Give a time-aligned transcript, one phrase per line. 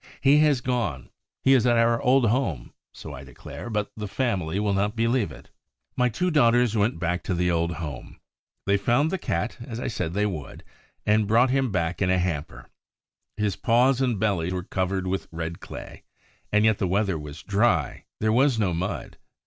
[0.19, 1.11] He has gone,
[1.43, 2.73] he is at our old home.
[2.91, 5.51] So I declare, but the family will not believe it.
[5.95, 8.19] My two daughters went back to the old home.
[8.65, 10.63] They found the Cat, as I said they would,
[11.05, 12.65] and brought him back in a hamper.
[13.37, 16.01] His paws and belly were covered with red clay;
[16.51, 19.19] and yet the weather was dry, there was no mud.